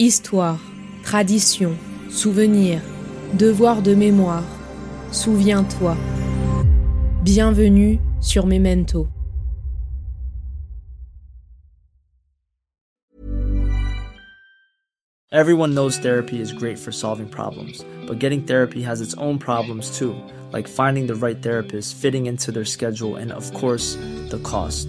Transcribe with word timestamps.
Histoire, 0.00 0.58
tradition, 1.04 1.78
souvenir, 2.10 2.80
devoir 3.34 3.80
de 3.80 3.94
mémoire. 3.94 4.42
Souviens-toi. 5.12 5.96
Bienvenue 7.22 8.00
sur 8.20 8.44
Memento. 8.44 9.06
Everyone 15.30 15.76
knows 15.76 15.96
therapy 15.96 16.40
is 16.40 16.52
great 16.52 16.76
for 16.76 16.90
solving 16.90 17.28
problems, 17.28 17.84
but 18.08 18.18
getting 18.18 18.42
therapy 18.42 18.82
has 18.82 19.00
its 19.00 19.14
own 19.14 19.38
problems 19.38 19.96
too, 19.96 20.16
like 20.52 20.66
finding 20.66 21.06
the 21.06 21.14
right 21.14 21.40
therapist, 21.40 21.94
fitting 21.94 22.26
into 22.26 22.50
their 22.50 22.64
schedule, 22.64 23.14
and 23.14 23.30
of 23.30 23.54
course, 23.54 23.94
the 24.30 24.40
cost. 24.42 24.88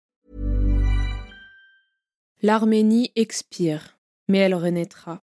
L'Arménie 2.43 3.11
expire, 3.15 3.97
mais 4.27 4.39
elle 4.39 4.55
renaîtra. 4.55 5.21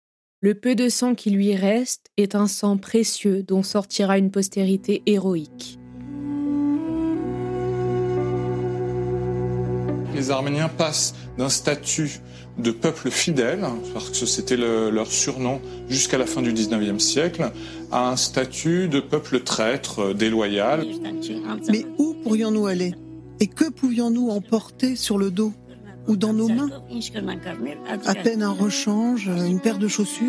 Le 0.42 0.54
peu 0.54 0.74
de 0.74 0.88
sang 0.88 1.14
qui 1.14 1.30
lui 1.30 1.54
reste 1.54 2.06
est 2.16 2.34
un 2.34 2.46
sang 2.46 2.76
précieux 2.76 3.42
dont 3.42 3.62
sortira 3.62 4.16
une 4.16 4.30
postérité 4.30 5.02
héroïque. 5.06 5.78
Les 10.14 10.30
Arméniens 10.30 10.68
passent 10.68 11.14
d'un 11.38 11.48
statut 11.48 12.20
de 12.58 12.70
peuple 12.70 13.10
fidèle, 13.10 13.64
parce 13.94 14.10
que 14.10 14.26
c'était 14.26 14.56
le- 14.56 14.90
leur 14.90 15.06
surnom 15.10 15.60
jusqu'à 15.88 16.18
la 16.18 16.26
fin 16.26 16.42
du 16.42 16.52
19e 16.52 17.00
siècle, 17.00 17.50
à 17.90 18.10
un 18.10 18.16
statut 18.16 18.86
de 18.88 19.00
peuple 19.00 19.40
traître, 19.40 19.98
euh, 20.00 20.14
déloyal. 20.14 20.84
Mais 21.70 21.86
où 21.98 22.14
pourrions-nous 22.22 22.66
aller? 22.66 22.94
Et 23.40 23.46
que 23.46 23.70
pouvions-nous 23.70 24.28
emporter 24.28 24.94
sur 24.94 25.16
le 25.16 25.30
dos? 25.30 25.52
Ou 26.10 26.16
dans 26.16 26.32
nos 26.32 26.48
mains 26.48 26.70
À 28.04 28.14
peine 28.16 28.42
un 28.42 28.50
rechange, 28.50 29.28
une 29.28 29.60
paire 29.60 29.78
de 29.78 29.86
chaussures 29.86 30.26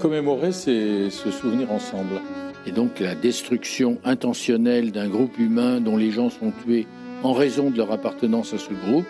Commémorer, 0.00 0.52
c'est 0.52 1.10
se 1.10 1.30
souvenir 1.32 1.72
ensemble. 1.72 2.22
Et 2.64 2.70
donc 2.70 3.00
la 3.00 3.16
destruction 3.16 3.98
intentionnelle 4.04 4.92
d'un 4.92 5.08
groupe 5.08 5.36
humain 5.38 5.80
dont 5.80 5.96
les 5.96 6.12
gens 6.12 6.30
sont 6.30 6.52
tués 6.64 6.86
en 7.24 7.32
raison 7.32 7.70
de 7.70 7.76
leur 7.76 7.90
appartenance 7.90 8.54
à 8.54 8.58
ce 8.58 8.72
groupe, 8.72 9.06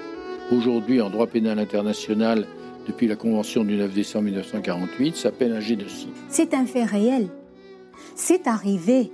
aujourd'hui 0.50 1.02
en 1.02 1.10
droit 1.10 1.26
pénal 1.26 1.58
international, 1.58 2.46
depuis 2.86 3.08
la 3.08 3.16
Convention 3.16 3.62
du 3.62 3.76
9 3.76 3.92
décembre 3.92 4.26
1948, 4.26 5.16
s'appelle 5.16 5.52
un 5.52 5.60
génocide. 5.60 6.08
C'est 6.28 6.54
un 6.54 6.64
fait 6.64 6.84
réel. 6.84 7.28
C'est 8.14 8.46
arrivé. 8.46 9.10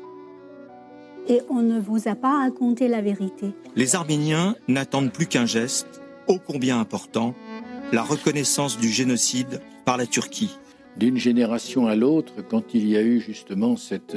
Et 1.28 1.40
on 1.48 1.62
ne 1.62 1.78
vous 1.78 2.08
a 2.08 2.14
pas 2.14 2.38
raconté 2.38 2.88
la 2.88 3.00
vérité. 3.00 3.52
Les 3.76 3.94
Arméniens 3.94 4.56
n'attendent 4.68 5.12
plus 5.12 5.26
qu'un 5.26 5.46
geste, 5.46 6.02
ô 6.26 6.38
combien 6.38 6.80
important, 6.80 7.34
la 7.92 8.02
reconnaissance 8.02 8.78
du 8.78 8.88
génocide 8.88 9.60
par 9.84 9.96
la 9.96 10.06
Turquie. 10.06 10.58
D'une 10.96 11.16
génération 11.16 11.86
à 11.86 11.96
l'autre, 11.96 12.34
quand 12.48 12.74
il 12.74 12.88
y 12.88 12.96
a 12.96 13.02
eu 13.02 13.20
justement 13.20 13.76
cette, 13.76 14.16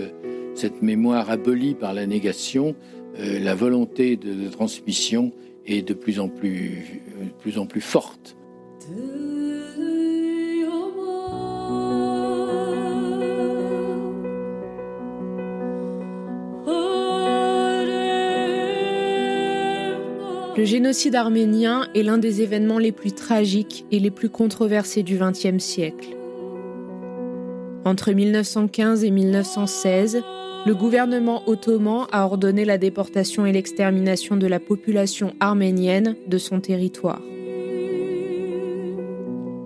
cette 0.56 0.82
mémoire 0.82 1.30
abolie 1.30 1.76
par 1.76 1.94
la 1.94 2.06
négation, 2.06 2.76
euh, 3.20 3.40
la 3.40 3.56
volonté 3.56 4.18
de, 4.18 4.34
de 4.34 4.50
transmission 4.50 5.32
est 5.66 5.88
de 5.88 5.94
plus 5.94 6.20
en 6.20 6.28
plus, 6.28 7.02
de 7.22 7.32
plus, 7.40 7.58
en 7.58 7.66
plus 7.66 7.82
forte. 7.82 8.36
Le 20.58 20.64
génocide 20.64 21.16
arménien 21.16 21.86
est 21.96 22.04
l'un 22.04 22.18
des 22.18 22.42
événements 22.42 22.80
les 22.80 22.94
plus 22.94 23.12
tragiques 23.12 23.86
et 23.92 24.00
les 24.00 24.10
plus 24.10 24.30
controversés 24.30 25.04
du 25.04 25.18
XXe 25.18 25.62
siècle. 25.62 26.16
Entre 27.84 28.14
1915 28.14 29.04
et 29.04 29.12
1916, 29.12 30.24
le 30.66 30.74
gouvernement 30.74 31.44
ottoman 31.48 32.08
a 32.14 32.26
ordonné 32.26 32.64
la 32.64 32.78
déportation 32.78 33.46
et 33.46 33.52
l'extermination 33.52 34.38
de 34.38 34.48
la 34.48 34.62
population 34.62 35.36
arménienne 35.42 36.16
de 36.26 36.38
son 36.38 36.62
territoire. 36.62 37.22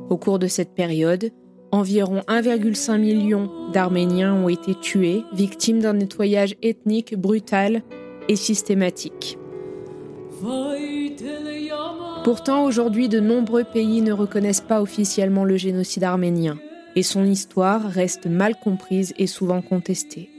Au 0.10 0.18
cours 0.18 0.40
de 0.40 0.48
cette 0.48 0.74
période, 0.74 1.30
environ 1.72 2.22
1,5 2.28 2.98
million 2.98 3.52
d'Arméniens 3.72 4.34
ont 4.34 4.50
été 4.50 4.74
tués, 4.74 5.22
victimes 5.34 5.82
d'un 5.82 5.94
nettoyage 5.94 6.56
ethnique 6.64 7.16
brutal 7.16 7.84
et 8.28 8.36
systématique. 8.36 9.38
Pourtant, 12.24 12.66
aujourd'hui, 12.66 13.10
de 13.10 13.20
nombreux 13.20 13.64
pays 13.64 14.02
ne 14.02 14.12
reconnaissent 14.12 14.62
pas 14.62 14.82
officiellement 14.82 15.46
le 15.46 15.58
génocide 15.58 16.04
arménien, 16.04 16.60
et 16.96 17.04
son 17.04 17.26
histoire 17.26 17.84
reste 17.84 18.28
mal 18.28 18.56
comprise 18.60 19.14
et 19.18 19.28
souvent 19.28 19.62
contestée. 19.62 20.30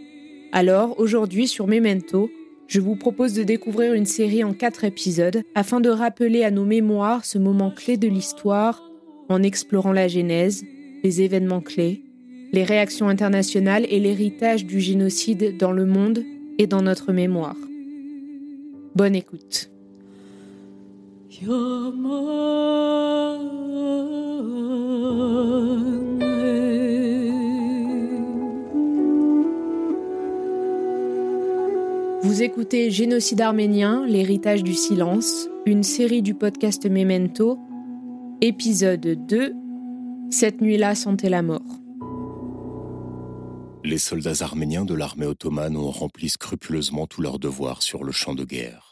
Alors, 0.53 0.99
aujourd'hui, 0.99 1.49
sur 1.49 1.67
Memento, 1.67 2.31
je 2.67 2.81
vous 2.81 2.97
propose 2.97 3.35
de 3.35 3.43
découvrir 3.43 3.95
une 3.95 4.07
série 4.07 4.45
en 4.45 4.53
quatre 4.53 4.85
épisodes 4.85 5.43
afin 5.55 5.81
de 5.81 5.91
rappeler 5.91 6.45
à 6.45 6.51
nos 6.51 6.65
mémoires 6.65 7.25
ce 7.25 7.39
moment 7.39 7.71
clé 7.71 7.97
de 7.97 8.09
l'histoire 8.09 8.83
en 9.29 9.43
explorant 9.43 9.93
la 9.93 10.09
genèse, 10.09 10.65
les 11.03 11.23
événements 11.23 11.61
clés, 11.61 12.03
les 12.53 12.65
réactions 12.65 13.09
internationales 13.09 13.87
et 13.89 14.01
l'héritage 14.01 14.67
du 14.67 14.81
génocide 14.81 15.57
dans 15.57 15.73
le 15.73 15.85
monde 15.85 16.25
et 16.59 16.67
dans 16.67 16.83
notre 16.83 17.13
mémoire. 17.13 17.57
Bonne 18.95 19.15
écoute. 19.15 19.70
Vous 21.31 21.47
écoutez 32.43 32.91
Génocide 32.91 33.41
arménien, 33.43 34.05
l'héritage 34.09 34.65
du 34.65 34.75
silence, 34.75 35.49
une 35.67 35.85
série 35.85 36.23
du 36.23 36.35
podcast 36.35 36.85
Memento, 36.91 37.61
épisode 38.41 39.01
2, 39.01 39.55
Cette 40.31 40.61
nuit-là 40.61 40.97
sentait 40.97 41.29
la 41.29 41.43
mort. 41.43 41.61
Les 43.85 43.99
soldats 43.99 44.43
arméniens 44.45 44.85
de 44.85 44.95
l'armée 44.95 45.27
ottomane 45.27 45.77
ont 45.77 45.93
rempli 45.93 46.29
scrupuleusement 46.29 47.07
tous 47.07 47.23
leurs 47.23 47.39
devoirs 47.39 47.83
sur 47.83 48.03
le 48.03 48.11
champ 48.11 48.35
de 48.35 48.45
guerre, 48.45 48.90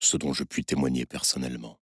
ce 0.00 0.16
dont 0.16 0.32
je 0.32 0.44
puis 0.44 0.64
témoigner 0.64 1.06
personnellement. 1.06 1.78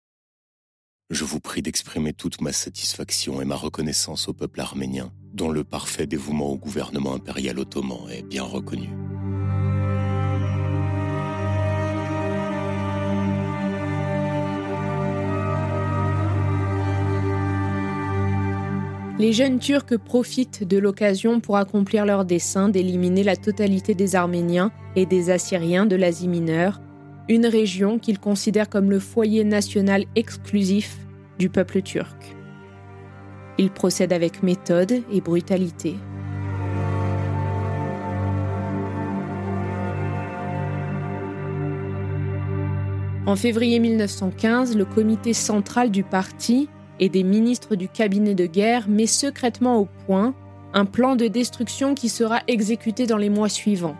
Je 1.09 1.25
vous 1.25 1.39
prie 1.39 1.61
d'exprimer 1.61 2.13
toute 2.13 2.39
ma 2.39 2.53
satisfaction 2.53 3.41
et 3.41 3.45
ma 3.45 3.55
reconnaissance 3.55 4.29
au 4.29 4.33
peuple 4.33 4.61
arménien, 4.61 5.11
dont 5.33 5.49
le 5.49 5.63
parfait 5.63 6.07
dévouement 6.07 6.49
au 6.49 6.57
gouvernement 6.57 7.13
impérial 7.13 7.59
ottoman 7.59 8.09
est 8.09 8.23
bien 8.23 8.43
reconnu. 8.43 8.89
Les 19.21 19.33
jeunes 19.33 19.59
Turcs 19.59 19.99
profitent 20.03 20.63
de 20.63 20.79
l'occasion 20.79 21.41
pour 21.41 21.57
accomplir 21.57 22.07
leur 22.07 22.25
dessein 22.25 22.69
d'éliminer 22.69 23.21
la 23.21 23.35
totalité 23.35 23.93
des 23.93 24.15
Arméniens 24.15 24.71
et 24.95 25.05
des 25.05 25.29
Assyriens 25.29 25.85
de 25.85 25.95
l'Asie 25.95 26.27
mineure, 26.27 26.81
une 27.31 27.45
région 27.45 27.97
qu'ils 27.97 28.19
considèrent 28.19 28.67
comme 28.67 28.91
le 28.91 28.99
foyer 28.99 29.45
national 29.45 30.03
exclusif 30.15 30.97
du 31.39 31.49
peuple 31.49 31.81
turc. 31.81 32.35
Ils 33.57 33.71
procèdent 33.71 34.11
avec 34.11 34.43
méthode 34.43 35.01
et 35.13 35.21
brutalité. 35.21 35.95
En 43.25 43.37
février 43.37 43.79
1915, 43.79 44.75
le 44.75 44.83
comité 44.83 45.31
central 45.31 45.89
du 45.89 46.03
parti 46.03 46.67
et 46.99 47.07
des 47.07 47.23
ministres 47.23 47.77
du 47.77 47.87
cabinet 47.87 48.35
de 48.35 48.45
guerre 48.45 48.89
met 48.89 49.07
secrètement 49.07 49.77
au 49.77 49.87
point 50.05 50.33
un 50.73 50.83
plan 50.83 51.15
de 51.15 51.27
destruction 51.27 51.95
qui 51.95 52.09
sera 52.09 52.41
exécuté 52.49 53.07
dans 53.07 53.17
les 53.17 53.29
mois 53.29 53.47
suivants. 53.47 53.95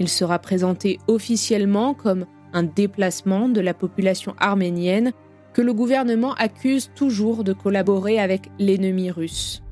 Il 0.00 0.08
sera 0.08 0.38
présenté 0.38 0.98
officiellement 1.06 1.94
comme 1.94 2.26
un 2.52 2.62
déplacement 2.62 3.48
de 3.48 3.60
la 3.60 3.74
population 3.74 4.34
arménienne 4.38 5.12
que 5.52 5.62
le 5.62 5.72
gouvernement 5.72 6.34
accuse 6.34 6.90
toujours 6.94 7.44
de 7.44 7.52
collaborer 7.52 8.18
avec 8.18 8.50
l'ennemi 8.58 9.10
russe. 9.10 9.62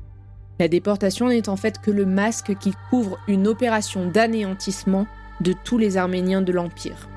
La 0.59 0.67
déportation 0.67 1.27
n'est 1.27 1.49
en 1.49 1.57
fait 1.57 1.79
que 1.79 1.91
le 1.91 2.05
masque 2.05 2.55
qui 2.59 2.73
couvre 2.89 3.17
une 3.27 3.47
opération 3.47 4.07
d'anéantissement 4.07 5.07
de 5.41 5.53
tous 5.63 5.77
les 5.77 5.97
Arméniens 5.97 6.41
de 6.41 6.53
l'Empire. 6.53 7.09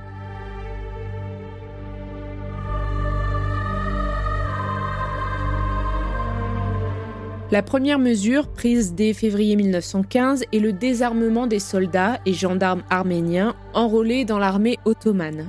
La 7.52 7.62
première 7.62 8.00
mesure 8.00 8.48
prise 8.48 8.94
dès 8.94 9.12
février 9.12 9.54
1915 9.54 10.42
est 10.52 10.58
le 10.58 10.72
désarmement 10.72 11.46
des 11.46 11.60
soldats 11.60 12.18
et 12.26 12.32
gendarmes 12.32 12.82
arméniens 12.90 13.54
enrôlés 13.72 14.24
dans 14.24 14.40
l'armée 14.40 14.78
ottomane. 14.84 15.48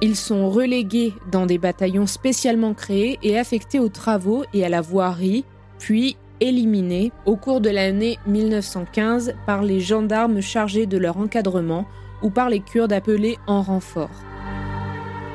Ils 0.00 0.16
sont 0.16 0.50
relégués 0.50 1.14
dans 1.30 1.46
des 1.46 1.58
bataillons 1.58 2.08
spécialement 2.08 2.74
créés 2.74 3.20
et 3.22 3.38
affectés 3.38 3.78
aux 3.78 3.88
travaux 3.88 4.42
et 4.52 4.64
à 4.64 4.68
la 4.68 4.80
voirie, 4.80 5.44
puis 5.78 6.16
éliminés 6.40 7.12
au 7.24 7.36
cours 7.36 7.60
de 7.60 7.70
l'année 7.70 8.18
1915 8.26 9.34
par 9.46 9.62
les 9.62 9.78
gendarmes 9.78 10.40
chargés 10.40 10.86
de 10.86 10.98
leur 10.98 11.18
encadrement 11.18 11.86
ou 12.20 12.30
par 12.30 12.50
les 12.50 12.60
Kurdes 12.60 12.92
appelés 12.92 13.38
en 13.46 13.62
renfort. 13.62 14.10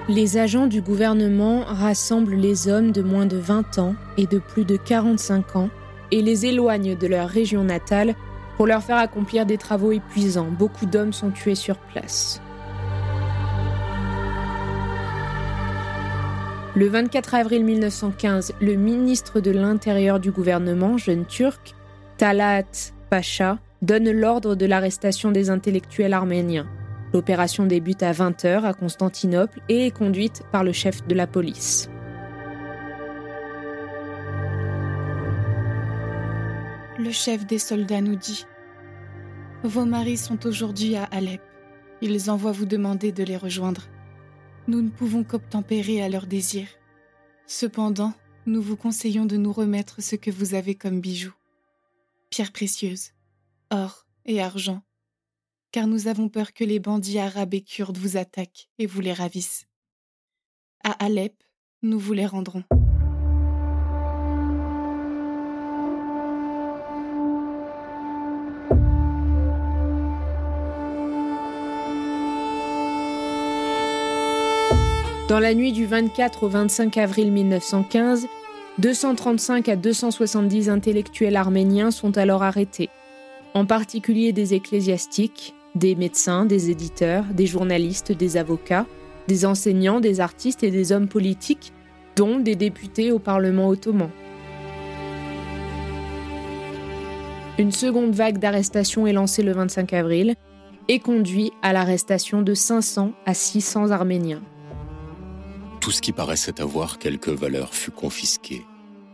Les 0.10 0.38
agents 0.38 0.66
du 0.66 0.82
gouvernement 0.82 1.64
rassemblent 1.66 2.34
les 2.34 2.68
hommes 2.68 2.92
de 2.92 3.04
moins 3.04 3.28
de 3.28 3.38
20 3.38 3.78
ans 3.78 3.94
et 4.18 4.26
de 4.26 4.40
plus 4.40 4.66
de 4.66 4.76
45 4.76 5.56
ans 5.56 5.70
et 6.10 6.24
les 6.24 6.48
éloignent 6.48 6.98
de 6.98 7.06
leur 7.06 7.30
région 7.30 7.64
natale 7.64 8.16
pour 8.58 8.66
leur 8.66 8.82
faire 8.82 8.98
accomplir 8.98 9.46
des 9.46 9.60
travaux 9.60 9.92
épuisants. 9.92 10.50
Beaucoup 10.50 10.88
d'hommes 10.88 11.14
sont 11.14 11.30
tués 11.30 11.54
sur 11.54 11.78
place. 11.78 12.42
Le 16.76 16.88
24 16.88 17.36
avril 17.36 17.64
1915, 17.64 18.54
le 18.60 18.74
ministre 18.74 19.40
de 19.42 19.52
l'Intérieur 19.52 20.20
du 20.20 20.32
gouvernement, 20.32 20.98
jeune 20.98 21.28
turc, 21.28 21.76
Talat 22.18 22.64
Pacha, 23.12 23.60
donne 23.84 24.10
l'ordre 24.10 24.56
de 24.56 24.66
l'arrestation 24.66 25.30
des 25.30 25.52
intellectuels 25.52 26.14
arméniens. 26.14 26.68
L'opération 27.14 27.66
débute 27.66 28.04
à 28.04 28.12
20h 28.12 28.64
à 28.64 28.74
Constantinople 28.74 29.62
et 29.70 29.88
est 29.88 29.92
conduite 29.92 30.44
par 30.52 30.64
le 30.64 30.72
chef 30.72 31.06
de 31.08 31.16
la 31.16 31.28
police. 31.28 31.90
Le 36.98 37.12
chef 37.12 37.46
des 37.46 37.60
soldats 37.60 38.02
nous 38.02 38.16
dit 38.16 38.46
Vos 39.64 39.86
maris 39.86 40.18
sont 40.18 40.46
aujourd'hui 40.46 40.96
à 40.96 41.06
Alep. 41.06 41.42
Ils 42.02 42.30
envoient 42.30 42.52
vous 42.52 42.66
demander 42.66 43.12
de 43.12 43.24
les 43.24 43.38
rejoindre. 43.38 43.84
Nous 44.68 44.82
ne 44.82 44.90
pouvons 44.90 45.24
qu'obtempérer 45.24 46.02
à 46.02 46.10
leurs 46.10 46.28
désirs. 46.28 46.70
Cependant, 47.48 48.14
nous 48.46 48.62
vous 48.62 48.78
conseillons 48.78 49.26
de 49.26 49.38
nous 49.38 49.52
remettre 49.52 50.02
ce 50.02 50.16
que 50.16 50.32
vous 50.32 50.54
avez 50.54 50.76
comme 50.76 51.02
bijoux 51.02 51.34
pierres 52.30 52.52
précieuses, 52.52 53.12
or 53.72 54.06
et 54.26 54.42
argent, 54.42 54.82
car 55.72 55.88
nous 55.88 56.08
avons 56.08 56.30
peur 56.30 56.54
que 56.54 56.64
les 56.64 56.80
bandits 56.80 57.20
arabes 57.20 57.54
et 57.54 57.62
kurdes 57.62 57.98
vous 57.98 58.18
attaquent 58.18 58.70
et 58.80 58.86
vous 58.86 59.02
les 59.02 59.14
ravissent. 59.14 59.66
À 60.84 60.92
Alep, 61.04 61.34
nous 61.82 62.00
vous 62.00 62.14
les 62.14 62.26
rendrons. 62.26 62.64
Dans 75.28 75.40
la 75.40 75.54
nuit 75.54 75.72
du 75.72 75.86
24 75.86 76.44
au 76.44 76.50
25 76.50 76.98
avril 76.98 77.32
1915, 77.32 78.26
235 78.80 79.70
à 79.70 79.76
270 79.76 80.70
intellectuels 80.70 81.36
arméniens 81.36 81.92
sont 81.92 82.18
alors 82.18 82.42
arrêtés 82.42 82.90
en 83.54 83.66
particulier 83.66 84.32
des 84.32 84.54
ecclésiastiques, 84.54 85.54
des 85.76 85.96
médecins, 85.96 86.46
des 86.46 86.70
éditeurs, 86.70 87.26
des 87.34 87.46
journalistes, 87.46 88.12
des 88.12 88.38
avocats, 88.38 88.86
des 89.28 89.46
enseignants, 89.46 90.00
des 90.00 90.20
artistes 90.20 90.64
et 90.64 90.72
des 90.72 90.92
hommes 90.92 91.08
politiques, 91.08 91.74
dont 92.16 92.40
des 92.40 92.56
députés 92.56 93.12
au 93.12 93.20
Parlement 93.20 93.70
ottoman. 93.70 94.10
Une 97.58 97.72
seconde 97.72 98.14
vague 98.14 98.40
d'arrestations 98.40 99.06
est 99.06 99.14
lancée 99.14 99.44
le 99.44 99.52
25 99.52 99.94
avril 99.94 100.36
et 100.88 101.00
conduit 101.00 101.52
à 101.62 101.74
l'arrestation 101.74 102.42
de 102.42 102.54
500 102.54 103.12
à 103.26 103.34
600 103.34 103.92
Arméniens. 103.92 104.42
Tout 105.82 105.92
ce 105.92 106.02
qui 106.02 106.12
paraissait 106.12 106.62
avoir 106.62 107.00
quelque 107.00 107.32
valeur 107.32 107.74
fut 107.74 107.92
confisqué. 107.92 108.66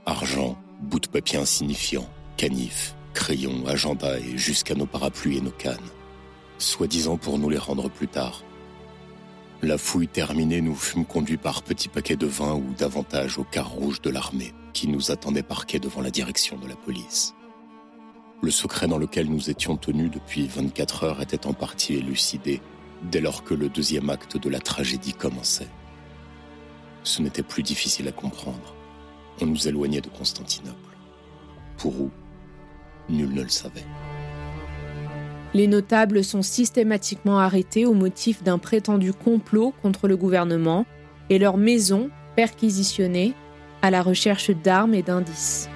Argent, 0.05 0.57
bout 0.81 0.99
de 0.99 1.07
papier 1.07 1.39
insignifiant, 1.39 2.07
canif, 2.37 2.95
crayons, 3.13 3.65
agenda 3.67 4.19
et 4.19 4.37
jusqu'à 4.37 4.75
nos 4.75 4.85
parapluies 4.85 5.37
et 5.37 5.41
nos 5.41 5.51
cannes, 5.51 5.77
soi-disant 6.57 7.17
pour 7.17 7.39
nous 7.39 7.49
les 7.49 7.57
rendre 7.57 7.89
plus 7.89 8.07
tard. 8.07 8.43
La 9.61 9.77
fouille 9.77 10.07
terminée, 10.07 10.61
nous 10.61 10.75
fûmes 10.75 11.05
conduits 11.05 11.37
par 11.37 11.63
petits 11.63 11.89
paquets 11.89 12.15
de 12.15 12.27
vin 12.27 12.53
ou 12.53 12.73
davantage 12.77 13.37
au 13.37 13.43
car 13.43 13.69
rouge 13.69 14.01
de 14.01 14.09
l'armée, 14.09 14.53
qui 14.73 14.87
nous 14.87 15.11
attendait 15.11 15.43
parqués 15.43 15.79
devant 15.79 16.01
la 16.01 16.11
direction 16.11 16.57
de 16.57 16.67
la 16.67 16.75
police. 16.75 17.33
Le 18.41 18.51
secret 18.51 18.87
dans 18.87 18.97
lequel 18.97 19.29
nous 19.29 19.49
étions 19.49 19.77
tenus 19.77 20.11
depuis 20.11 20.47
24 20.47 21.03
heures 21.03 21.21
était 21.21 21.47
en 21.47 21.53
partie 21.53 21.95
élucidé 21.95 22.61
dès 23.03 23.21
lors 23.21 23.43
que 23.43 23.53
le 23.53 23.69
deuxième 23.69 24.09
acte 24.09 24.37
de 24.37 24.49
la 24.49 24.59
tragédie 24.59 25.13
commençait. 25.13 25.69
Ce 27.03 27.21
n'était 27.21 27.43
plus 27.43 27.63
difficile 27.63 28.07
à 28.07 28.11
comprendre. 28.11 28.75
On 29.41 29.45
nous 29.45 29.67
éloignait 29.67 30.01
de 30.01 30.09
Constantinople. 30.09 30.97
Pour 31.77 31.99
où? 31.99 32.11
Nul 33.09 33.33
ne 33.33 33.43
le 33.43 33.49
savait. 33.49 33.85
Les 35.53 35.67
notables 35.67 36.23
sont 36.23 36.41
systématiquement 36.41 37.39
arrêtés 37.39 37.85
au 37.85 37.93
motif 37.93 38.43
d'un 38.43 38.57
prétendu 38.57 39.13
complot 39.13 39.73
contre 39.81 40.07
le 40.07 40.17
gouvernement 40.17 40.85
et 41.29 41.39
leurs 41.39 41.57
maisons 41.57 42.09
perquisitionnées 42.35 43.33
à 43.81 43.91
la 43.91 44.01
recherche 44.01 44.51
d'armes 44.51 44.93
et 44.93 45.03
d'indices. 45.03 45.69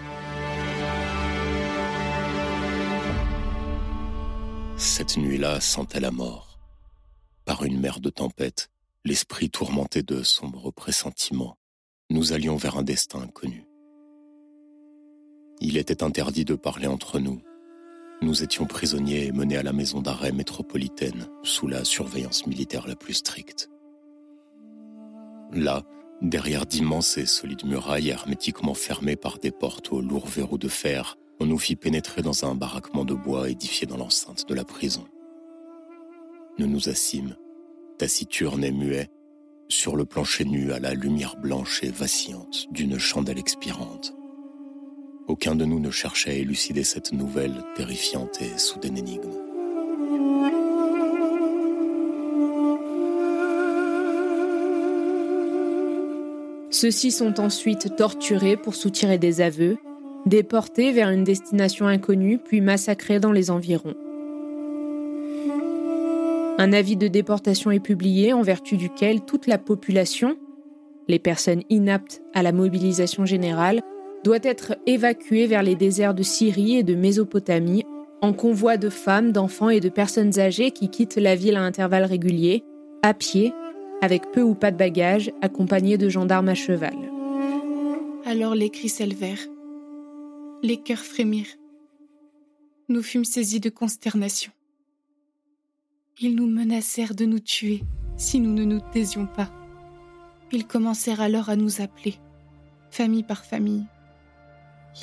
Cette 4.78 5.18
nuit-là 5.18 5.60
sentait 5.62 6.00
la 6.00 6.12
mort. 6.12 6.60
Par 7.46 7.64
une 7.64 7.80
mer 7.80 8.00
de 8.00 8.10
tempête, 8.10 8.70
l'esprit 9.06 9.50
tourmenté 9.50 10.04
de 10.04 10.24
sombres 10.24 10.72
pressentiments, 10.72 11.58
nous 12.10 12.34
allions 12.34 12.56
vers 12.56 12.78
un 12.78 12.84
destin 12.84 13.22
inconnu. 13.22 13.66
Il 15.62 15.78
était 15.78 16.04
interdit 16.04 16.46
de 16.46 16.56
parler 16.56 16.88
entre 16.88 17.20
nous. 17.20 17.42
Nous 18.22 18.44
étions 18.44 18.66
prisonniers 18.66 19.28
et 19.28 19.32
menés 19.32 19.56
à 19.56 19.64
la 19.64 19.72
maison 19.72 20.02
d'arrêt 20.02 20.34
métropolitaine 20.34 21.28
sous 21.44 21.68
la 21.68 21.86
surveillance 21.86 22.46
militaire 22.48 22.86
la 22.86 22.96
plus 22.96 23.14
stricte. 23.14 23.70
Là, 25.54 25.84
derrière 26.22 26.66
d'immenses 26.66 27.18
et 27.18 27.26
solides 27.26 27.66
murailles 27.66 28.10
hermétiquement 28.10 28.74
fermées 28.74 29.16
par 29.16 29.40
des 29.40 29.52
portes 29.52 29.94
aux 29.94 30.02
lourds 30.02 30.28
verrous 30.28 30.58
de 30.58 30.68
fer, 30.68 31.18
on 31.40 31.46
nous 31.46 31.58
fit 31.58 31.78
pénétrer 31.78 32.22
dans 32.22 32.44
un 32.44 32.56
baraquement 32.56 33.06
de 33.06 33.14
bois 33.14 33.50
édifié 33.50 33.88
dans 33.88 33.98
l'enceinte 33.98 34.48
de 34.50 34.54
la 34.54 34.66
prison. 34.66 35.06
Nous 36.58 36.68
nous 36.68 36.90
assîmes, 36.90 37.38
taciturnes 37.98 38.66
et 38.66 38.72
muets, 38.72 39.10
sur 39.70 39.96
le 39.96 40.04
plancher 40.04 40.44
nu 40.44 40.74
à 40.74 40.80
la 40.80 40.94
lumière 40.94 41.38
blanche 41.38 41.84
et 41.84 41.90
vacillante 41.90 42.68
d'une 42.72 42.98
chandelle 42.98 43.40
expirante. 43.40 44.14
Aucun 45.30 45.56
de 45.56 45.64
nous 45.64 45.80
ne 45.80 45.92
cherchait 45.92 46.32
à 46.32 46.34
élucider 46.34 46.84
cette 46.84 47.12
nouvelle, 47.12 47.54
terrifiante 47.76 48.42
et 48.42 48.58
soudaine 48.58 48.98
énigme. 48.98 49.30
Ceux-ci 56.72 57.12
sont 57.12 57.40
ensuite 57.40 57.96
torturés 57.96 58.58
pour 58.58 58.74
soutirer 58.74 59.20
des 59.20 59.42
aveux, 59.42 59.78
déportés 60.26 60.92
vers 60.92 61.12
une 61.12 61.24
destination 61.24 61.86
inconnue, 61.86 62.40
puis 62.40 62.60
massacrés 62.60 63.20
dans 63.20 63.32
les 63.32 63.52
environs. 63.52 63.96
Un 66.58 66.74
avis 66.74 66.98
de 66.98 67.08
déportation 67.08 67.70
est 67.70 67.80
publié 67.80 68.34
en 68.34 68.42
vertu 68.42 68.78
duquel 68.78 69.22
toute 69.22 69.46
la 69.46 69.60
population, 69.60 70.38
les 71.08 71.20
personnes 71.20 71.62
inaptes 71.70 72.24
à 72.34 72.42
la 72.42 72.52
mobilisation 72.52 73.26
générale, 73.26 73.84
doit 74.24 74.40
être 74.44 74.78
évacué 74.86 75.48
vers 75.48 75.64
les 75.64 75.76
déserts 75.76 76.14
de 76.14 76.24
Syrie 76.24 76.78
et 76.78 76.84
de 76.84 76.96
Mésopotamie 76.96 77.86
en 78.22 78.34
convoi 78.34 78.78
de 78.78 78.90
femmes, 78.90 79.32
d'enfants 79.32 79.70
et 79.70 79.80
de 79.80 79.90
personnes 79.90 80.40
âgées 80.40 80.72
qui 80.72 80.90
quittent 80.90 81.16
la 81.16 81.36
ville 81.36 81.56
à 81.56 81.64
intervalles 81.64 82.06
réguliers 82.06 82.64
à 83.02 83.14
pied, 83.14 83.54
avec 84.02 84.32
peu 84.32 84.42
ou 84.42 84.56
pas 84.56 84.72
de 84.72 84.78
bagages, 84.78 85.32
accompagnés 85.42 85.98
de 85.98 86.10
gendarmes 86.10 86.50
à 86.50 86.56
cheval. 86.56 86.96
Alors 88.26 88.56
les 88.56 88.70
cris 88.70 88.90
s'élevèrent, 88.90 89.48
les 90.64 90.78
cœurs 90.78 91.00
frémirent. 91.00 91.56
Nous 92.90 93.02
fûmes 93.04 93.26
saisis 93.26 93.60
de 93.60 93.70
consternation. 93.70 94.52
Ils 96.20 96.36
nous 96.36 96.48
menacèrent 96.48 97.16
de 97.16 97.26
nous 97.26 97.40
tuer 97.40 97.82
si 98.18 98.40
nous 98.40 98.54
ne 98.54 98.66
nous 98.66 98.82
taisions 98.92 99.26
pas. 99.26 99.50
Ils 100.52 100.68
commencèrent 100.68 101.22
alors 101.22 101.50
à 101.50 101.56
nous 101.56 101.82
appeler, 101.82 102.16
famille 102.90 103.24
par 103.24 103.46
famille. 103.46 103.86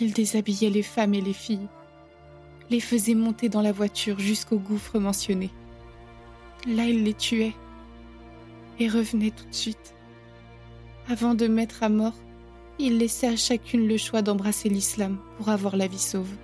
Ils 0.00 0.12
déshabillaient 0.12 0.70
les 0.70 0.82
femmes 0.82 1.14
et 1.14 1.20
les 1.20 1.32
filles, 1.32 1.68
les 2.70 2.80
faisaient 2.80 3.14
monter 3.14 3.48
dans 3.48 3.62
la 3.62 3.72
voiture 3.72 4.18
jusqu'au 4.18 4.58
gouffre 4.58 4.98
mentionné. 4.98 5.50
Là, 6.66 6.84
ils 6.84 7.04
les 7.04 7.14
tuaient 7.14 7.54
et 8.78 8.88
revenaient 8.88 9.30
tout 9.30 9.46
de 9.46 9.54
suite. 9.54 9.94
Avant 11.08 11.34
de 11.34 11.46
mettre 11.46 11.82
à 11.82 11.88
mort, 11.88 12.16
ils 12.78 12.98
laissaient 12.98 13.28
à 13.28 13.36
chacune 13.36 13.88
le 13.88 13.96
choix 13.96 14.22
d'embrasser 14.22 14.68
l'islam 14.68 15.18
pour 15.36 15.48
avoir 15.48 15.76
la 15.76 15.86
vie 15.86 15.98
sauve. 15.98 16.34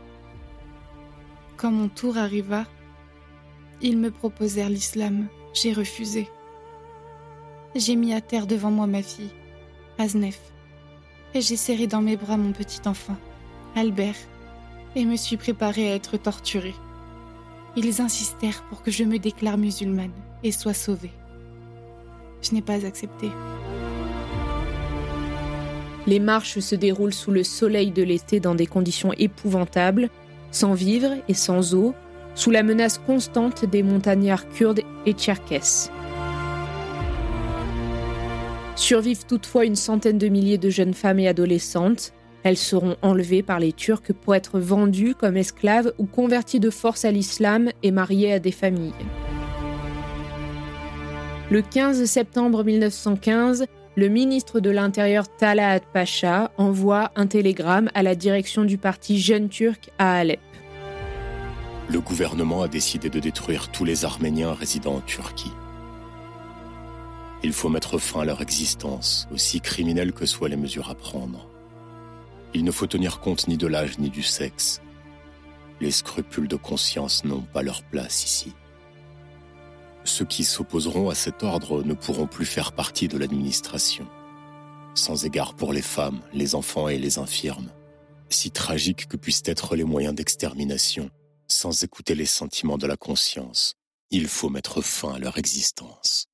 Quand 1.57 1.71
mon 1.71 1.89
tour 1.89 2.17
arriva, 2.17 2.65
ils 3.81 3.99
me 3.99 4.11
proposèrent 4.11 4.71
l'islam, 4.71 5.27
j'ai 5.53 5.73
refusé. 5.73 6.29
J'ai 7.75 7.97
mis 7.97 8.15
à 8.15 8.21
terre 8.21 8.47
devant 8.47 8.71
moi 8.71 8.87
ma 8.87 9.03
fille, 9.03 9.33
Aznef, 9.99 10.41
et 11.35 11.41
j'ai 11.41 11.57
serré 11.57 11.87
dans 11.87 12.03
mes 12.03 12.17
bras 12.17 12.37
mon 12.37 12.53
petit 12.53 12.87
enfant, 12.87 13.17
Albert, 13.75 14.17
et 14.95 15.05
me 15.05 15.17
suis 15.17 15.37
préparée 15.37 15.91
à 15.91 15.95
être 15.95 16.17
torturée. 16.17 16.75
Ils 17.77 18.03
insistèrent 18.03 18.63
pour 18.69 18.83
que 18.83 18.91
je 18.91 19.05
me 19.05 19.19
déclare 19.19 19.57
musulmane 19.57 20.13
et 20.45 20.53
sois 20.53 20.75
sauvée. 20.75 21.13
Je 22.43 22.55
n'ai 22.55 22.61
pas 22.61 22.85
accepté. 22.85 23.29
Les 26.07 26.19
marches 26.19 26.59
se 26.59 26.75
déroulent 26.75 27.15
sous 27.15 27.31
le 27.31 27.45
soleil 27.45 27.93
de 27.93 28.03
l'été 28.03 28.41
dans 28.41 28.55
des 28.55 28.67
conditions 28.67 29.13
épouvantables, 29.17 30.11
sans 30.51 30.75
vivres 30.75 31.15
et 31.29 31.35
sans 31.35 31.75
eau, 31.75 31.95
sous 32.35 32.51
la 32.51 32.63
menace 32.63 32.99
constante 32.99 33.65
des 33.65 33.83
montagnards 33.83 34.49
kurdes 34.51 34.81
et 35.07 35.13
tcherkesses. 35.13 35.91
Survivent 38.75 39.27
toutefois 39.27 39.65
une 39.65 39.77
centaine 39.77 40.19
de 40.19 40.29
milliers 40.29 40.59
de 40.59 40.71
jeunes 40.71 40.95
femmes 40.95 41.21
et 41.21 41.29
adolescentes. 41.29 42.13
Elles 42.45 42.57
seront 42.57 42.97
enlevées 43.03 43.43
par 43.43 43.61
les 43.61 43.73
Turcs 43.73 44.13
pour 44.21 44.35
être 44.35 44.59
vendues 44.59 45.15
comme 45.15 45.37
esclaves 45.37 45.93
ou 45.99 46.07
converties 46.07 46.61
de 46.61 46.71
force 46.71 47.05
à 47.05 47.11
l'islam 47.11 47.71
et 47.83 47.91
mariées 47.91 48.33
à 48.33 48.39
des 48.39 48.53
familles. 48.53 48.93
Le 51.51 51.63
15 51.63 52.05
septembre 52.05 52.65
1915, 52.65 53.67
le 53.95 54.09
ministre 54.09 54.59
de 54.61 54.71
l'Intérieur 54.71 55.29
Talaat 55.37 55.81
Pacha 55.93 56.51
envoie 56.57 57.11
un 57.15 57.27
télégramme 57.27 57.91
à 57.95 58.03
la 58.03 58.15
direction 58.15 58.65
du 58.65 58.79
parti 58.79 59.21
Jeune 59.21 59.51
Turc 59.51 59.91
à 59.99 60.15
Alep. 60.15 60.41
Le 61.91 62.01
gouvernement 62.01 62.63
a 62.63 62.69
décidé 62.69 63.11
de 63.11 63.21
détruire 63.21 63.69
tous 63.69 63.85
les 63.85 64.07
Arméniens 64.07 64.55
résidant 64.55 64.95
en 64.95 65.01
Turquie. 65.01 65.53
Il 67.45 67.53
faut 67.53 67.69
mettre 67.69 67.99
fin 67.99 68.21
à 68.21 68.25
leur 68.25 68.41
existence, 68.41 69.29
aussi 69.31 69.61
criminelles 69.61 70.13
que 70.13 70.25
soient 70.25 70.49
les 70.49 70.57
mesures 70.57 70.89
à 70.89 70.95
prendre. 70.95 71.52
Il 72.55 72.65
ne 72.65 72.71
faut 72.71 72.87
tenir 72.87 73.21
compte 73.21 73.49
ni 73.49 73.57
de 73.57 73.67
l'âge 73.67 73.99
ni 73.99 74.11
du 74.11 74.23
sexe. 74.23 74.81
Les 75.81 75.91
scrupules 75.91 76.49
de 76.49 76.57
conscience 76.57 77.25
n'ont 77.25 77.43
pas 77.43 77.63
leur 77.63 77.83
place 77.83 78.25
ici. 78.25 78.53
Ceux 80.05 80.25
qui 80.25 80.45
s'opposeront 80.45 81.09
à 81.11 81.15
cet 81.15 81.43
ordre 81.43 81.83
ne 81.83 81.95
pourront 81.95 82.27
plus 82.27 82.45
faire 82.45 82.73
partie 82.73 83.09
de 83.09 83.17
l'administration. 83.17 84.07
Sans 84.95 85.25
égard 85.25 85.55
pour 85.55 85.73
les 85.73 85.83
femmes, 85.83 86.21
les 86.33 86.55
enfants 86.55 86.89
et 86.89 86.99
les 86.99 87.19
infirmes. 87.19 87.71
Si 88.29 88.51
tragiques 88.51 89.09
que 89.09 89.17
puissent 89.17 89.43
être 89.47 89.77
les 89.77 89.85
moyens 89.85 90.15
d'extermination, 90.15 91.11
sans 91.49 91.83
écouter 91.85 92.15
les 92.15 92.27
sentiments 92.27 92.79
de 92.79 92.87
la 92.87 92.97
conscience, 92.97 93.75
il 94.11 94.29
faut 94.29 94.51
mettre 94.51 94.83
fin 94.83 95.15
à 95.15 95.19
leur 95.19 95.39
existence. 95.39 96.29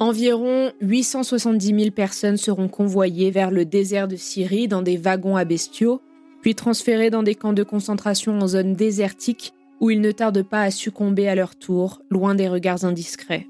Environ 0.00 0.72
870 0.80 1.66
000 1.66 1.90
personnes 1.90 2.36
seront 2.36 2.68
convoyées 2.68 3.30
vers 3.30 3.50
le 3.50 3.64
désert 3.64 4.08
de 4.08 4.16
Syrie 4.16 4.66
dans 4.66 4.82
des 4.82 4.96
wagons 4.96 5.36
à 5.36 5.44
bestiaux, 5.44 6.00
puis 6.42 6.54
transférées 6.54 7.10
dans 7.10 7.22
des 7.22 7.36
camps 7.36 7.52
de 7.52 7.62
concentration 7.62 8.38
en 8.38 8.48
zone 8.48 8.74
désertique 8.74 9.52
où 9.80 9.90
ils 9.90 10.00
ne 10.00 10.10
tardent 10.10 10.42
pas 10.42 10.62
à 10.62 10.70
succomber 10.70 11.28
à 11.28 11.34
leur 11.34 11.56
tour, 11.56 12.02
loin 12.10 12.34
des 12.34 12.48
regards 12.48 12.84
indiscrets. 12.84 13.46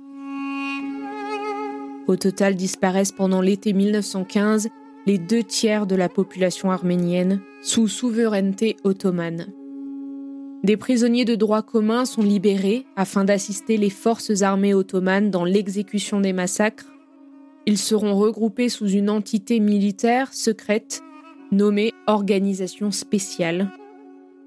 Au 2.07 2.17
total 2.17 2.55
disparaissent 2.55 3.13
pendant 3.13 3.41
l'été 3.41 3.73
1915 3.73 4.69
les 5.07 5.19
deux 5.19 5.43
tiers 5.43 5.87
de 5.87 5.97
la 5.97 6.09
population 6.09 6.71
arménienne 6.71 7.41
sous 7.63 7.89
souveraineté 7.89 8.77
ottomane. 8.85 9.47
Des 10.65 10.79
prisonniers 10.79 11.27
de 11.27 11.35
droit 11.35 11.61
commun 11.61 12.07
sont 12.07 12.23
libérés 12.23 12.87
afin 12.97 13.27
d'assister 13.27 13.77
les 13.77 13.91
forces 13.91 14.41
armées 14.41 14.73
ottomanes 14.73 15.31
dans 15.31 15.45
l'exécution 15.45 16.23
des 16.23 16.33
massacres. 16.33 16.91
Ils 17.67 17.77
seront 17.77 18.17
regroupés 18.17 18.71
sous 18.71 18.89
une 18.89 19.11
entité 19.11 19.61
militaire 19.61 20.33
secrète 20.33 21.03
nommée 21.53 21.93
Organisation 22.07 22.91
spéciale. 22.93 23.73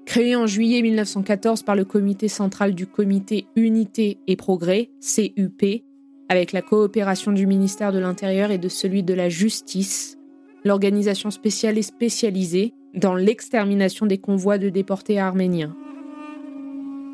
Créée 0.06 0.34
en 0.34 0.48
juillet 0.48 0.82
1914 0.82 1.62
par 1.62 1.76
le 1.76 1.84
comité 1.84 2.26
central 2.26 2.74
du 2.74 2.88
comité 2.88 3.46
Unité 3.54 4.18
et 4.26 4.34
Progrès, 4.34 4.90
CUP, 5.00 5.84
avec 6.28 6.50
la 6.50 6.62
coopération 6.62 7.30
du 7.30 7.46
ministère 7.46 7.92
de 7.92 8.00
l'Intérieur 8.00 8.50
et 8.50 8.58
de 8.58 8.68
celui 8.68 9.04
de 9.04 9.14
la 9.14 9.28
Justice, 9.28 10.18
l'organisation 10.64 11.30
spéciale 11.30 11.78
est 11.78 11.82
spécialisée 11.82 12.74
dans 12.94 13.14
l'extermination 13.14 14.04
des 14.04 14.18
convois 14.18 14.58
de 14.58 14.68
déportés 14.68 15.20
arméniens. 15.20 15.76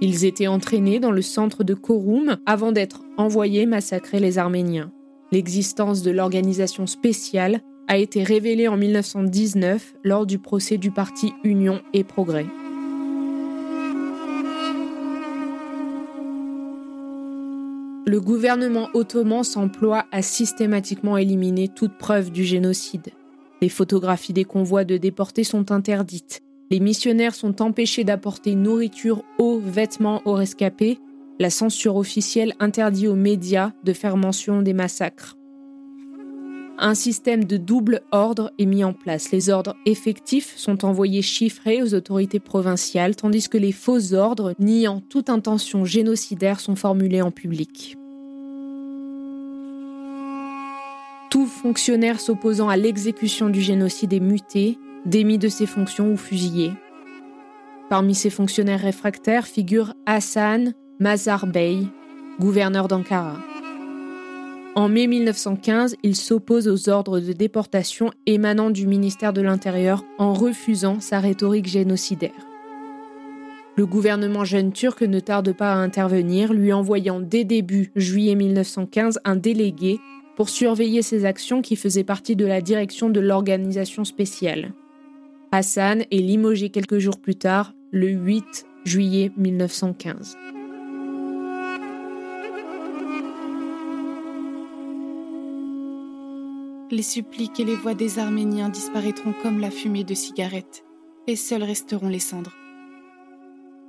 Ils 0.06 0.26
étaient 0.26 0.48
entraînés 0.48 1.00
dans 1.00 1.12
le 1.12 1.22
centre 1.22 1.64
de 1.64 1.72
Korum 1.72 2.36
avant 2.44 2.72
d'être 2.72 3.00
envoyés 3.16 3.64
massacrer 3.64 4.20
les 4.20 4.36
Arméniens. 4.36 4.92
L'existence 5.32 6.02
de 6.02 6.10
l'organisation 6.10 6.86
spéciale 6.86 7.62
a 7.88 7.96
été 7.96 8.22
révélée 8.22 8.68
en 8.68 8.76
1919 8.76 9.94
lors 10.04 10.26
du 10.26 10.38
procès 10.38 10.76
du 10.76 10.90
parti 10.90 11.32
Union 11.42 11.80
et 11.94 12.04
Progrès. 12.04 12.44
Le 18.06 18.20
gouvernement 18.20 18.90
ottoman 18.92 19.42
s'emploie 19.42 20.04
à 20.12 20.20
systématiquement 20.20 21.16
éliminer 21.16 21.68
toute 21.68 21.96
preuve 21.96 22.30
du 22.30 22.44
génocide. 22.44 23.12
Les 23.62 23.70
photographies 23.70 24.34
des 24.34 24.44
convois 24.44 24.84
de 24.84 24.98
déportés 24.98 25.44
sont 25.44 25.72
interdites. 25.72 26.42
Les 26.70 26.80
missionnaires 26.80 27.34
sont 27.34 27.62
empêchés 27.62 28.04
d'apporter 28.04 28.54
nourriture, 28.54 29.22
eau, 29.38 29.58
vêtements 29.58 30.22
aux 30.24 30.32
rescapés. 30.32 30.98
La 31.38 31.50
censure 31.50 31.96
officielle 31.96 32.54
interdit 32.60 33.08
aux 33.08 33.16
médias 33.16 33.72
de 33.84 33.92
faire 33.92 34.16
mention 34.16 34.62
des 34.62 34.72
massacres. 34.72 35.36
Un 36.78 36.94
système 36.94 37.44
de 37.44 37.56
double 37.56 38.00
ordre 38.10 38.52
est 38.58 38.66
mis 38.66 38.82
en 38.82 38.92
place. 38.92 39.30
Les 39.30 39.48
ordres 39.48 39.76
effectifs 39.86 40.54
sont 40.56 40.84
envoyés 40.84 41.22
chiffrés 41.22 41.82
aux 41.82 41.94
autorités 41.94 42.40
provinciales, 42.40 43.14
tandis 43.14 43.48
que 43.48 43.58
les 43.58 43.70
faux 43.70 44.12
ordres, 44.12 44.54
niant 44.58 45.00
toute 45.08 45.30
intention 45.30 45.84
génocidaire, 45.84 46.58
sont 46.58 46.74
formulés 46.74 47.22
en 47.22 47.30
public. 47.30 47.96
Tout 51.30 51.46
fonctionnaire 51.46 52.20
s'opposant 52.20 52.68
à 52.68 52.76
l'exécution 52.76 53.50
du 53.50 53.60
génocide 53.60 54.12
est 54.12 54.20
muté, 54.20 54.78
démis 55.06 55.38
de 55.38 55.48
ses 55.48 55.66
fonctions 55.66 56.12
ou 56.12 56.16
fusillé. 56.16 56.72
Parmi 57.90 58.14
ces 58.14 58.30
fonctionnaires 58.30 58.80
réfractaires 58.80 59.46
figure 59.46 59.94
Hassan 60.06 60.72
Mazar 60.98 61.46
Bey, 61.46 61.86
gouverneur 62.40 62.88
d'Ankara. 62.88 63.36
En 64.76 64.88
mai 64.88 65.06
1915, 65.06 65.96
il 66.02 66.16
s'oppose 66.16 66.66
aux 66.66 66.88
ordres 66.88 67.20
de 67.20 67.32
déportation 67.32 68.10
émanant 68.26 68.70
du 68.70 68.86
ministère 68.86 69.32
de 69.32 69.42
l'Intérieur 69.42 70.04
en 70.18 70.32
refusant 70.32 70.98
sa 70.98 71.20
rhétorique 71.20 71.68
génocidaire. 71.68 72.32
Le 73.76 73.86
gouvernement 73.86 74.44
jeune 74.44 74.72
turc 74.72 75.02
ne 75.02 75.20
tarde 75.20 75.52
pas 75.52 75.72
à 75.72 75.76
intervenir, 75.76 76.52
lui 76.52 76.72
envoyant 76.72 77.20
dès 77.20 77.44
début 77.44 77.92
juillet 77.94 78.34
1915 78.34 79.20
un 79.24 79.36
délégué 79.36 80.00
pour 80.36 80.48
surveiller 80.48 81.02
ses 81.02 81.24
actions 81.24 81.62
qui 81.62 81.76
faisaient 81.76 82.04
partie 82.04 82.36
de 82.36 82.46
la 82.46 82.60
direction 82.60 83.10
de 83.10 83.20
l'organisation 83.20 84.04
spéciale. 84.04 84.72
Hassan 85.56 86.02
est 86.10 86.16
limogé 86.16 86.68
quelques 86.70 86.98
jours 86.98 87.20
plus 87.20 87.36
tard, 87.36 87.74
le 87.92 88.08
8 88.08 88.66
juillet 88.84 89.30
1915. 89.36 90.36
Les 96.90 97.02
suppliques 97.02 97.60
et 97.60 97.64
les 97.64 97.76
voix 97.76 97.94
des 97.94 98.18
Arméniens 98.18 98.68
disparaîtront 98.68 99.32
comme 99.44 99.60
la 99.60 99.70
fumée 99.70 100.02
de 100.02 100.14
cigarettes, 100.14 100.84
et 101.28 101.36
seuls 101.36 101.62
resteront 101.62 102.08
les 102.08 102.18
cendres. 102.18 102.56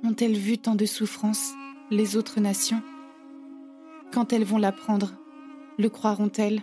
Ont-elles 0.04 0.36
vu 0.36 0.58
tant 0.58 0.76
de 0.76 0.86
souffrances, 0.86 1.52
les 1.90 2.16
autres 2.16 2.38
nations? 2.38 2.82
Quand 4.12 4.32
elles 4.32 4.44
vont 4.44 4.58
l'apprendre, 4.58 5.14
le 5.78 5.88
croiront-elles? 5.88 6.62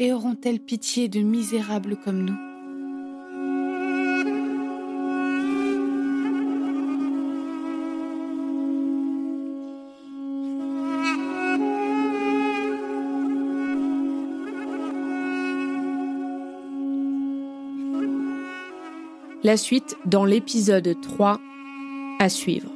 Et 0.00 0.12
auront-elles 0.12 0.58
pitié 0.58 1.08
de 1.08 1.20
misérables 1.20 1.96
comme 2.04 2.24
nous? 2.24 2.45
La 19.46 19.56
suite 19.56 19.96
dans 20.06 20.24
l'épisode 20.24 21.00
3 21.02 21.38
à 22.18 22.28
suivre. 22.28 22.75